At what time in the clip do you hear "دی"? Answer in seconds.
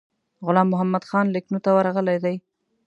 2.23-2.35